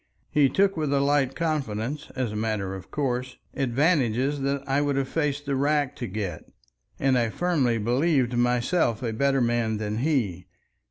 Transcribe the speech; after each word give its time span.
He 0.31 0.49
took 0.49 0.75
with 0.75 0.91
a 0.91 0.99
light 0.99 1.35
confidence, 1.35 2.09
as 2.15 2.31
a 2.31 2.35
matter 2.35 2.73
of 2.73 2.89
course, 2.89 3.37
advantages 3.53 4.41
that 4.41 4.67
I 4.67 4.81
would 4.81 4.95
have 4.95 5.07
faced 5.07 5.45
the 5.45 5.55
rack 5.55 5.95
to 5.97 6.07
get, 6.07 6.51
and 6.97 7.15
I 7.19 7.29
firmly 7.29 7.77
believed 7.77 8.33
myself 8.35 9.03
a 9.03 9.13
better 9.13 9.41
man 9.41 9.77
than 9.77 9.99
he. 9.99 10.47